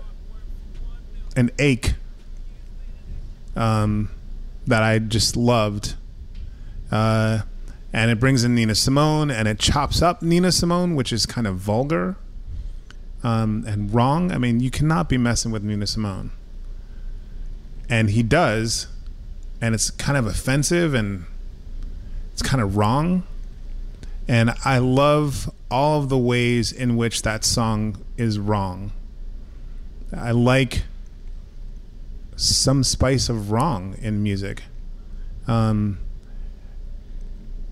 [1.37, 1.95] an ache
[3.57, 4.11] um,
[4.67, 5.95] that I just loved.
[6.91, 7.43] Uh,
[7.93, 11.47] and it brings in Nina Simone and it chops up Nina Simone, which is kind
[11.47, 12.17] of vulgar
[13.23, 14.33] um, and wrong.
[14.33, 16.33] I mean, you cannot be messing with Nina Simone.
[17.89, 18.89] And he does,
[19.61, 21.27] and it's kind of offensive and
[22.33, 23.23] it's kind of wrong.
[24.27, 28.93] And I love all of the ways in which that song is wrong.
[30.17, 30.85] I like
[32.37, 34.63] some spice of wrong in music.
[35.47, 35.99] Um,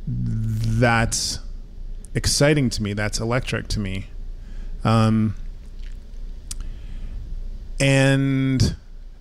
[0.06, 1.38] that's
[2.14, 2.92] exciting to me.
[2.92, 4.06] That's electric to me.
[4.84, 5.34] Um,
[7.80, 8.76] and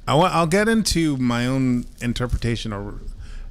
[0.08, 2.96] I w- I'll get into my own interpretation or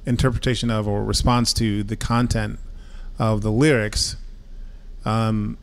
[0.05, 2.59] interpretation of or response to the content
[3.21, 4.15] of the lyrics.
[5.05, 5.59] Um,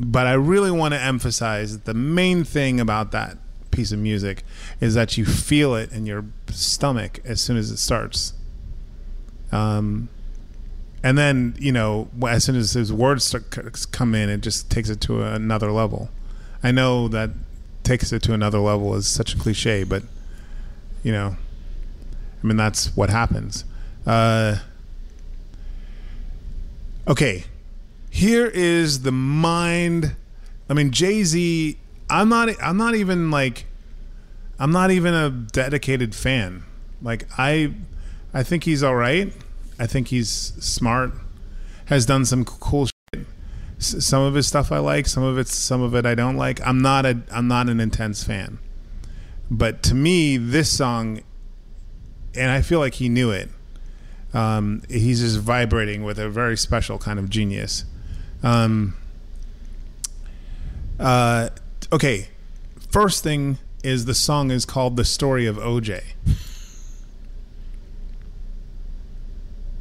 [0.00, 3.36] but I really want to emphasize that the main thing about that
[3.70, 4.42] piece of music
[4.80, 8.32] is that you feel it in your stomach as soon as it starts.
[9.52, 10.08] Um,
[11.02, 13.50] and then you know, as soon as his words start,
[13.92, 16.08] come in, it just takes it to another level.
[16.62, 17.30] I know that
[17.82, 20.02] takes it to another level is such a cliche, but
[21.02, 21.36] you know,
[22.42, 23.66] I mean that's what happens.
[24.06, 24.56] Uh,
[27.06, 27.44] okay,
[28.10, 30.16] here is the mind.
[30.68, 31.78] I mean, Jay Z.
[32.08, 32.50] I'm not.
[32.62, 33.66] I'm not even like.
[34.58, 36.62] I'm not even a dedicated fan.
[37.02, 37.74] Like I,
[38.32, 39.32] I think he's all right.
[39.78, 41.12] I think he's smart.
[41.86, 43.26] Has done some cool shit.
[43.78, 45.06] Some of his stuff I like.
[45.06, 45.48] Some of it.
[45.48, 46.64] Some of it I don't like.
[46.66, 47.20] I'm not a.
[47.32, 48.58] I'm not an intense fan.
[49.50, 51.20] But to me, this song,
[52.34, 53.50] and I feel like he knew it.
[54.34, 57.84] Um, he's just vibrating with a very special kind of genius.
[58.42, 58.96] Um,
[60.98, 61.50] uh,
[61.92, 62.28] okay,
[62.90, 66.02] first thing is the song is called "The Story of OJ."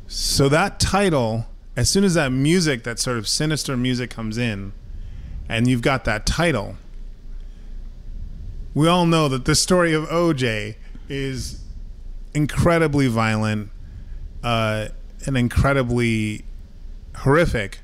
[0.08, 4.72] So that title, as soon as that music, that sort of sinister music comes in,
[5.50, 6.78] and you've got that title,
[8.76, 10.76] we all know that the story of OJ
[11.10, 11.64] is
[12.36, 13.70] incredibly violent
[14.44, 14.90] uh,
[15.26, 16.44] and incredibly
[17.18, 17.80] horrific.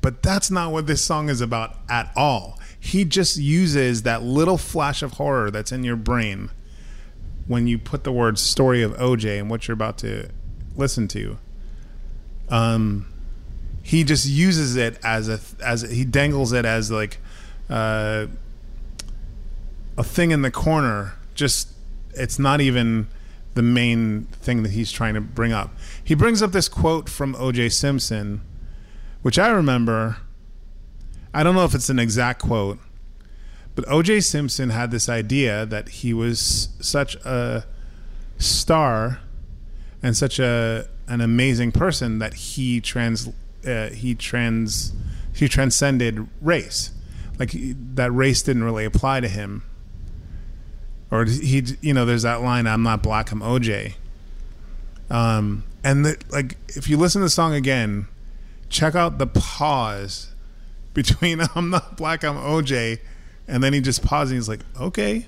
[0.00, 2.58] But that's not what this song is about at all.
[2.78, 6.50] He just uses that little flash of horror that's in your brain
[7.46, 10.28] when you put the word story of OJ and what you're about to
[10.76, 11.38] listen to.
[12.48, 13.12] Um,
[13.82, 17.18] he just uses it as a as a, he dangles it as like
[17.68, 18.26] uh,
[19.96, 21.14] a thing in the corner.
[21.34, 21.70] Just
[22.14, 23.08] it's not even
[23.56, 25.74] the main thing that he's trying to bring up.
[26.04, 27.70] He brings up this quote from O.J.
[27.70, 28.42] Simpson,
[29.22, 30.18] which I remember.
[31.34, 32.78] I don't know if it's an exact quote,
[33.74, 34.20] but O.J.
[34.20, 37.64] Simpson had this idea that he was such a
[38.38, 39.20] star
[40.02, 43.28] and such a an amazing person that he trans
[43.66, 44.92] uh, he trans
[45.32, 46.90] he transcended race.
[47.38, 49.62] Like that race didn't really apply to him
[51.10, 53.94] or he you know there's that line i'm not black i'm oj
[55.10, 58.06] um and the, like if you listen to the song again
[58.68, 60.32] check out the pause
[60.94, 62.98] between i'm not black i'm oj
[63.48, 65.26] and then he just pauses and he's like okay.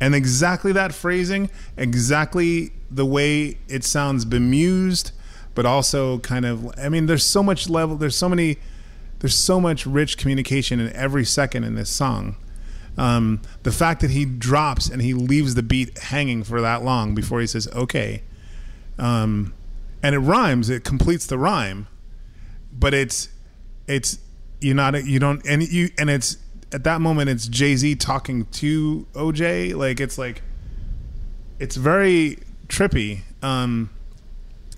[0.00, 5.10] And exactly that phrasing exactly the way it sounds bemused
[5.56, 8.58] but also kind of i mean there's so much level there's so many
[9.18, 12.36] there's so much rich communication in every second in this song
[12.98, 17.14] um, the fact that he drops and he leaves the beat hanging for that long
[17.14, 18.22] before he says okay
[18.98, 19.54] um,
[20.02, 20.68] and it rhymes.
[20.68, 21.86] It completes the rhyme,
[22.72, 23.28] but it's
[23.86, 24.18] it's
[24.60, 26.36] you're not you don't and you and it's
[26.72, 29.74] at that moment it's Jay Z talking to OJ.
[29.74, 30.42] Like it's like
[31.58, 32.38] it's very
[32.68, 33.90] trippy um,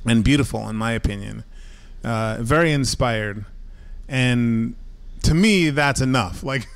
[0.07, 1.45] and beautiful in my opinion.
[2.03, 3.45] Uh, very inspired,
[4.09, 4.75] and
[5.23, 6.43] to me that's enough.
[6.51, 6.66] Like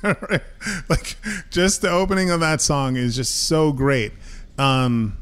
[0.89, 1.17] like
[1.49, 4.13] just the opening of that song is just so great.
[4.57, 5.17] Um,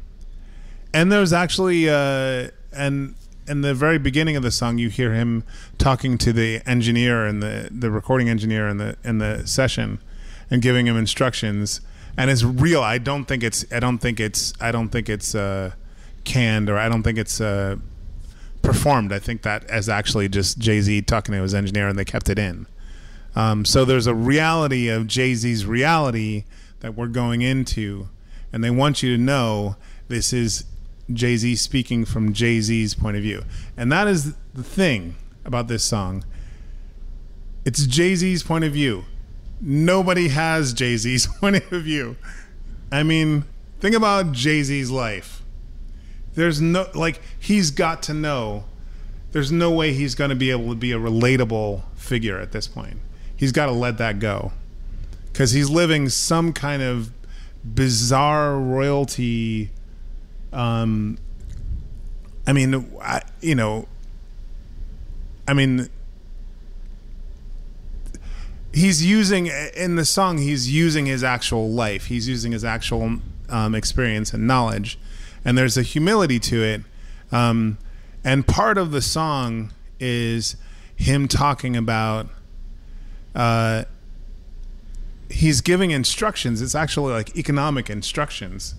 [0.92, 3.14] and there's actually uh, and
[3.46, 5.44] in the very beginning of the song, you hear him
[5.78, 10.00] talking to the engineer and the, the recording engineer in the in the session,
[10.50, 11.80] and giving him instructions.
[12.16, 12.82] And it's real.
[12.82, 13.64] I don't think it's.
[13.72, 14.52] I don't think it's.
[14.60, 15.72] I don't think it's uh,
[16.24, 17.76] canned or I don't think it's uh,
[18.62, 19.12] performed.
[19.12, 22.28] I think that as actually just Jay Z talking to his engineer, and they kept
[22.28, 22.66] it in.
[23.36, 26.44] Um, so there's a reality of Jay Z's reality
[26.80, 28.08] that we're going into,
[28.52, 29.76] and they want you to know
[30.08, 30.64] this is
[31.12, 33.42] Jay Z speaking from Jay Z's point of view.
[33.76, 36.24] And that is the thing about this song.
[37.64, 39.04] It's Jay Z's point of view.
[39.60, 42.16] Nobody has Jay Z's point of view.
[42.92, 43.44] I mean,
[43.80, 45.42] think about Jay Z's life.
[46.34, 48.64] There's no, like, he's got to know.
[49.32, 52.68] There's no way he's going to be able to be a relatable figure at this
[52.68, 52.98] point.
[53.36, 54.52] He's got to let that go.
[55.32, 57.10] Because he's living some kind of
[57.64, 59.70] bizarre royalty
[60.54, 61.18] um,
[62.46, 63.88] I mean, I, you know,
[65.48, 65.88] I mean,
[68.72, 70.38] he's using in the song.
[70.38, 72.06] He's using his actual life.
[72.06, 73.18] He's using his actual
[73.48, 74.98] um, experience and knowledge,
[75.44, 76.82] and there's a humility to it.
[77.32, 77.78] Um,
[78.22, 80.56] and part of the song is
[80.96, 82.28] him talking about.
[83.34, 83.84] Uh,
[85.30, 86.62] he's giving instructions.
[86.62, 88.74] It's actually like economic instructions.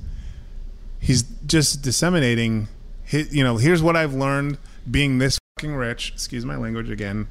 [1.00, 2.68] He's just disseminating
[3.04, 4.58] his, you know here's what i've learned
[4.90, 6.12] being this fucking rich.
[6.14, 7.28] Excuse my language again.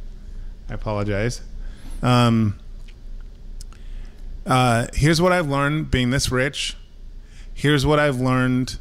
[0.69, 1.43] I apologize.
[2.03, 2.59] Um,
[4.47, 6.77] uh, here's what i've learned being this rich.
[7.53, 8.79] Here's what i've learned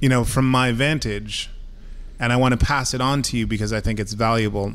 [0.00, 1.50] you know from my vantage
[2.18, 4.72] and i want to pass it on to you because i think it's valuable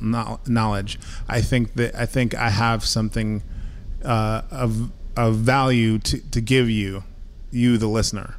[0.48, 3.42] knowledge i think that i think i have something
[4.04, 7.04] uh, of of value to, to give you
[7.52, 8.36] you, the listener.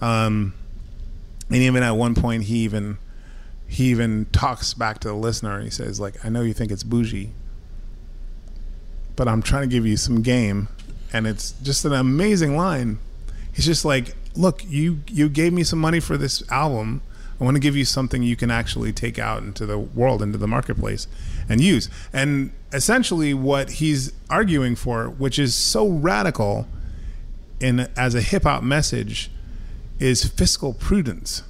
[0.00, 0.54] Um,
[1.48, 2.98] and even at one point, he even
[3.68, 5.60] he even talks back to the listener.
[5.60, 7.30] He says, "Like, I know you think it's bougie,
[9.16, 10.68] but I'm trying to give you some game."
[11.12, 12.98] And it's just an amazing line.
[13.52, 17.02] He's just like, "Look, you you gave me some money for this album.
[17.40, 20.38] I want to give you something you can actually take out into the world, into
[20.38, 21.06] the marketplace,
[21.48, 26.66] and use." And essentially, what he's arguing for, which is so radical
[27.60, 29.30] in as a hip hop message
[29.98, 31.42] is fiscal prudence.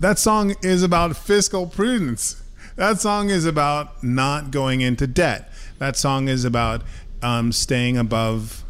[0.00, 2.42] that song is about fiscal prudence.
[2.76, 5.52] That song is about not going into debt.
[5.78, 6.82] That song is about
[7.22, 8.64] um, staying above,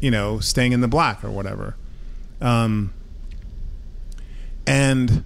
[0.00, 1.76] you know, staying in the black or whatever.
[2.40, 2.92] Um,
[4.68, 5.24] and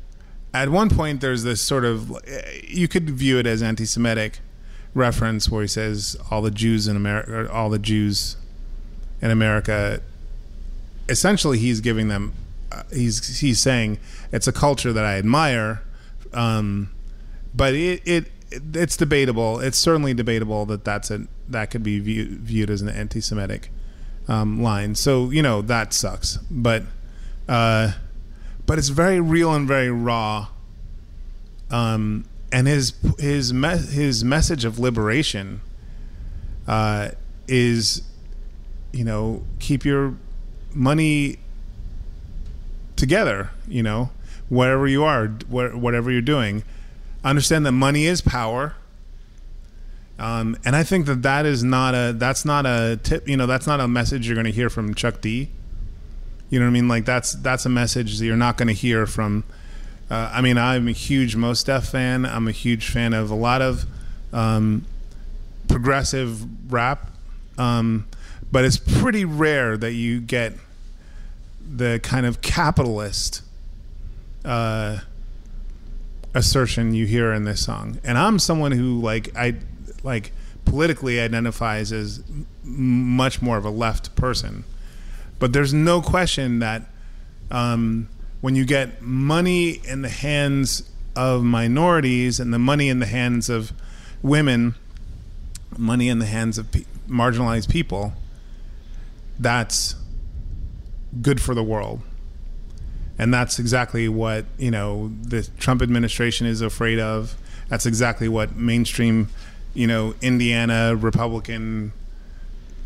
[0.55, 2.16] at one point, there's this sort of,
[2.64, 4.38] you could view it as anti Semitic
[4.95, 8.36] reference where he says all the Jews in America, all the Jews
[9.20, 10.01] in America.
[11.09, 12.34] Essentially, he's giving them.
[12.70, 13.99] Uh, he's he's saying
[14.30, 15.82] it's a culture that I admire,
[16.32, 16.90] um,
[17.55, 19.59] but it, it it's debatable.
[19.61, 23.70] It's certainly debatable that that's a that could be view, viewed as an anti-Semitic
[24.28, 24.95] um, line.
[24.95, 26.84] So you know that sucks, but
[27.49, 27.93] uh,
[28.72, 30.48] but it's very real and very raw.
[31.70, 35.60] Um, and his his me- his message of liberation
[36.66, 37.10] uh,
[37.46, 38.00] is,
[38.90, 40.14] you know, keep your
[40.72, 41.36] money
[42.96, 43.50] together.
[43.68, 44.10] You know,
[44.48, 46.64] wherever you are, wh- whatever you're doing,
[47.22, 48.74] understand that money is power.
[50.18, 53.28] Um, and I think that that is not a that's not a tip.
[53.28, 55.50] You know, that's not a message you're going to hear from Chuck D.
[56.53, 56.86] You know what I mean?
[56.86, 59.42] Like that's that's a message that you're not going to hear from
[60.12, 62.26] uh, I mean, I'm a huge Mos Def fan.
[62.26, 63.86] I'm a huge fan of a lot of
[64.30, 64.84] um,
[65.68, 67.11] progressive rap,
[67.57, 68.07] um,
[68.50, 70.53] but it's pretty rare that you get
[71.66, 73.40] the kind of capitalist
[74.44, 74.98] uh,
[76.34, 77.98] assertion you hear in this song.
[78.05, 79.55] And I'm someone who like I
[80.03, 80.32] like
[80.66, 82.22] politically identifies as
[82.62, 84.64] much more of a left person,
[85.43, 86.84] but there's no question that.
[87.51, 88.09] Um,
[88.43, 93.49] when you get money in the hands of minorities and the money in the hands
[93.49, 93.72] of
[94.22, 94.76] women,
[95.76, 98.12] money in the hands of pe- marginalized people,
[99.38, 99.97] that's
[101.20, 102.03] good for the world.
[103.18, 107.36] And that's exactly what, you know, the Trump administration is afraid of.
[107.68, 109.28] That's exactly what mainstream,
[109.74, 111.93] you know, Indiana Republican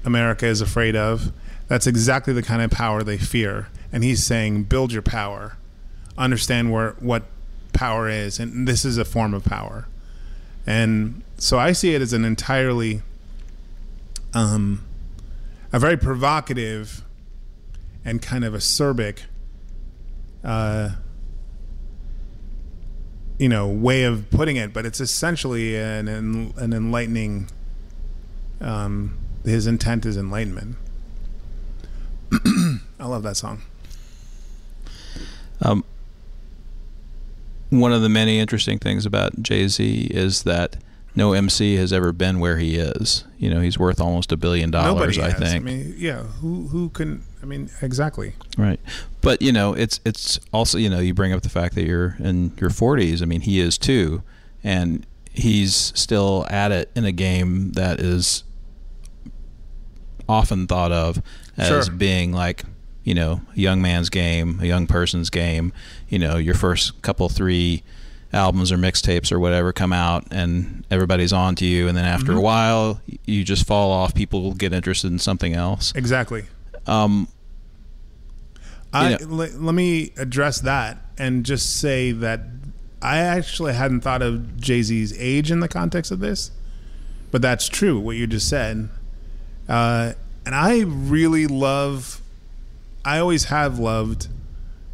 [0.06, 1.32] America is afraid of.
[1.68, 3.68] That's exactly the kind of power they fear.
[3.92, 5.56] And he's saying, build your power,
[6.16, 7.24] understand where what
[7.72, 9.86] power is, and this is a form of power.
[10.66, 13.02] And so I see it as an entirely,
[14.34, 14.84] um,
[15.72, 17.04] a very provocative
[18.04, 19.20] and kind of acerbic,
[20.44, 20.90] uh,
[23.38, 24.72] you know, way of putting it.
[24.72, 27.48] But it's essentially an an enlightening.
[28.60, 30.76] Um, his intent is enlightenment.
[33.06, 33.62] I love that song.
[35.62, 35.84] Um,
[37.70, 40.76] one of the many interesting things about Jay Z is that
[41.14, 43.24] no MC has ever been where he is.
[43.38, 45.20] You know, he's worth almost a billion dollars.
[45.20, 45.54] I think.
[45.54, 46.24] I mean, yeah.
[46.24, 47.22] Who who can?
[47.40, 48.34] I mean, exactly.
[48.58, 48.80] Right.
[49.20, 52.16] But you know, it's it's also you know you bring up the fact that you're
[52.18, 53.22] in your 40s.
[53.22, 54.24] I mean, he is too,
[54.64, 58.42] and he's still at it in a game that is
[60.28, 61.22] often thought of
[61.56, 61.94] as Sure.
[61.94, 62.64] being like
[63.06, 65.72] you know a young man's game, a young person's game.
[66.10, 67.82] You know, your first couple three
[68.32, 72.32] albums or mixtapes or whatever come out and everybody's on to you and then after
[72.32, 72.38] Mm-hmm.
[72.38, 76.44] a while you just fall off people get interested in something else Exactly.
[76.86, 77.28] um
[78.92, 82.40] I, know- le- let me address that and just say that
[83.00, 86.50] I actually hadn't thought of Jay Z's age in the context of this,
[87.30, 88.88] but that's true what you just said.
[89.68, 90.12] Uh,
[90.44, 92.20] and I really love,
[93.06, 94.26] I always have loved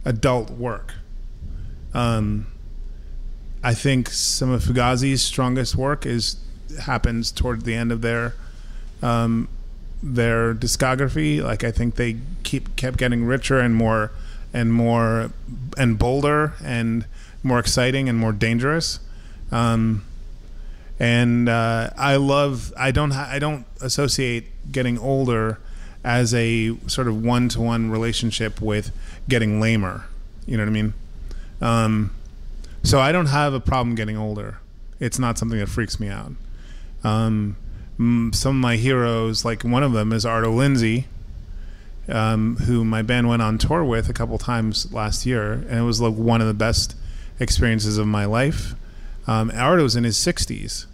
[0.04, 0.92] adult work.
[1.94, 2.46] Um,
[3.64, 6.36] I think some of Fugazi's strongest work is
[6.82, 8.34] happens toward the end of their
[9.02, 9.48] um,
[10.02, 11.42] their discography.
[11.42, 14.12] Like I think they keep kept getting richer and more
[14.52, 15.30] and more
[15.78, 17.06] and bolder and
[17.42, 19.00] more exciting and more dangerous.
[19.50, 20.04] Um,
[21.00, 22.74] and uh, I love.
[22.76, 23.12] I don't.
[23.12, 25.58] I don't associate getting older
[26.04, 28.90] as a sort of one to one relationship with
[29.28, 30.06] getting lamer.
[30.46, 30.94] You know what I mean?
[31.60, 32.14] Um,
[32.82, 34.58] so I don't have a problem getting older.
[34.98, 36.32] It's not something that freaks me out.
[37.04, 37.56] Um,
[37.98, 41.06] some of my heroes, like one of them is Arto Lindsay,
[42.08, 45.82] um, who my band went on tour with a couple times last year, and it
[45.82, 46.96] was like one of the best
[47.38, 48.74] experiences of my life.
[49.26, 50.86] Um, Arto's in his 60s,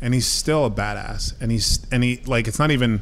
[0.00, 3.00] and he's still a badass, and he's and he like it's not even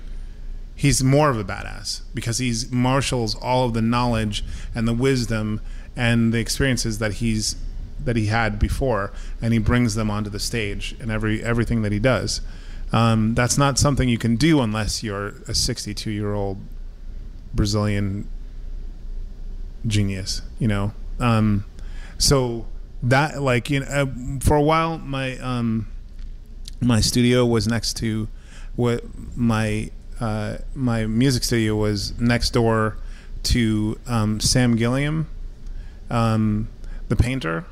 [0.80, 4.42] he's more of a badass because he's marshals all of the knowledge
[4.74, 5.60] and the wisdom
[5.94, 7.54] and the experiences that he's
[8.02, 9.12] that he had before
[9.42, 12.40] and he brings them onto the stage and every everything that he does.
[12.94, 16.56] Um, that's not something you can do unless you're a 62 year old
[17.52, 18.26] brazilian
[19.86, 20.94] genius you know?
[21.18, 21.66] Um,
[22.16, 22.66] so
[23.02, 24.06] that like you know uh,
[24.40, 25.88] for a while my um,
[26.80, 28.28] my studio was next to
[28.76, 29.04] what
[29.36, 29.90] my
[30.20, 32.96] uh, my music studio was next door
[33.44, 35.28] to um, Sam Gilliam,
[36.10, 36.68] um,
[37.08, 37.64] the painter,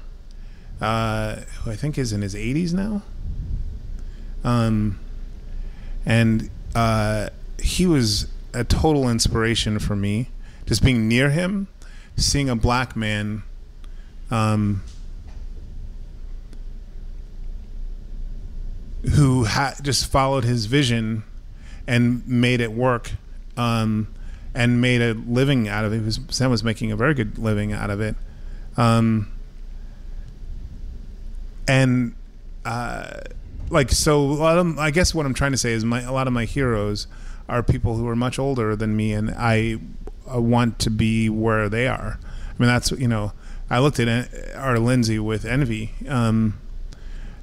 [0.81, 3.03] uh, who I think is in his 80s now.
[4.45, 4.99] Um,
[6.07, 7.29] and uh,
[7.61, 10.29] he was a total inspiration for me.
[10.65, 11.69] Just being near him,
[12.17, 13.43] seeing a black man.
[14.31, 14.83] Um,
[19.15, 21.23] who ha- just followed his vision
[21.89, 23.13] and made it work
[23.57, 24.07] um,
[24.55, 26.33] and made a living out of it.
[26.33, 28.15] Sam was making a very good living out of it.
[28.77, 29.33] Um,
[31.67, 32.15] and
[32.65, 33.21] uh,
[33.71, 36.33] like so, of, I guess what I'm trying to say is my a lot of
[36.33, 37.07] my heroes
[37.49, 39.79] are people who are much older than me, and I,
[40.29, 42.19] I want to be where they are.
[42.23, 43.33] I mean, that's you know,
[43.71, 45.93] I looked at Arto Lindsay with envy.
[46.07, 46.61] Um,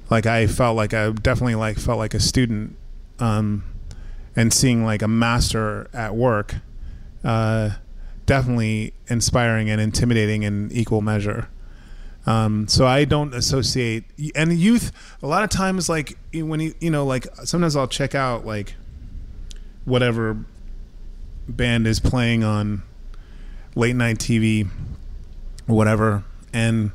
[0.08, 2.76] like I felt like I definitely like felt like a student,
[3.18, 3.64] um,
[4.36, 6.56] and seeing like a master at work,
[7.24, 7.70] uh,
[8.26, 11.48] definitely inspiring and intimidating in equal measure.
[12.26, 14.92] Um, so I don't associate and youth.
[15.22, 18.74] A lot of times, like when you you know, like sometimes I'll check out like
[19.84, 20.36] whatever
[21.48, 22.82] band is playing on
[23.76, 24.68] late night TV,
[25.68, 26.90] or whatever, and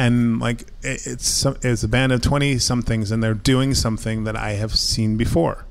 [0.00, 4.24] and like it, it's some, it's a band of twenty somethings, and they're doing something
[4.24, 5.66] that I have seen before.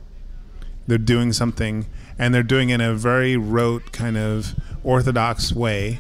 [0.86, 1.88] They're doing something,
[2.20, 4.54] and they're doing it in a very rote kind of
[4.84, 6.00] orthodox way.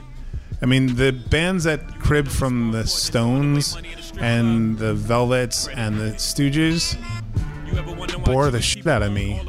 [0.61, 3.75] I mean, the bands that crib from the Stones
[4.19, 6.97] and the Velvets and the Stooges
[8.25, 9.41] bore the shit out of me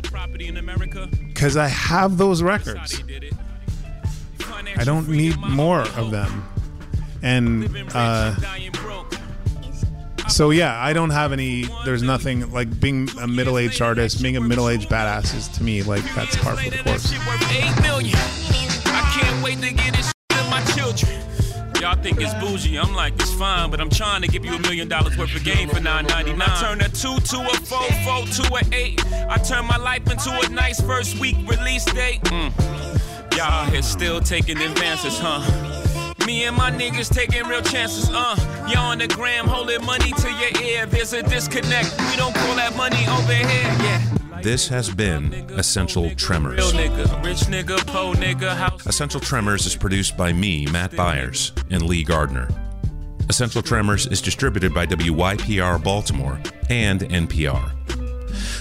[1.29, 3.03] because I have those records.
[4.77, 6.45] I don't need more of them.
[7.23, 8.35] And uh,
[10.29, 11.67] so yeah, I don't have any.
[11.85, 16.03] There's nothing like being a middle-aged artist, being a middle-aged badass is to me like
[16.15, 17.11] that's par for the course.
[17.11, 18.17] shit worth eight million.
[18.87, 21.21] I can't wait to get this to my children.
[21.81, 24.59] Y'all think it's bougie, I'm like, it's fine, but I'm trying to give you a
[24.59, 26.43] million dollars worth of game for 9.99.
[26.43, 29.03] I turn a two to a four, four to a eight.
[29.31, 32.21] I turn my life into a nice first week release date.
[32.25, 33.37] Mm.
[33.37, 35.70] Y'all here still taking advances, huh?
[36.31, 38.37] Me and my niggas taking real chances, uh.
[38.69, 40.87] Y'all on the gram holding money to your ear.
[40.87, 41.91] There's a disconnect.
[42.09, 43.47] We don't call that money over here,
[43.83, 44.41] yeah.
[44.41, 46.73] This has been Essential Tremors.
[46.73, 48.87] nigga, rich nigga, po nigga, house.
[48.87, 52.49] Essential Tremors is produced by me, Matt Byers, and Lee Gardner.
[53.29, 57.73] Essential Tremors is distributed by WYPR Baltimore and NPR.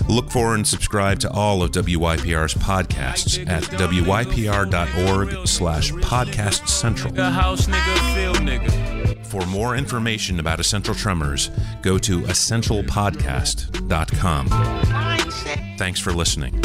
[0.08, 7.14] Look for and subscribe to all of WYPR's podcasts at wypr.org slash podcast central.
[7.14, 9.26] Nigga, house nigga, feel nigga.
[9.26, 11.52] For more information about Essential Tremors,
[11.82, 14.48] go to essentialpodcast.com.
[15.78, 16.60] Thanks for listening.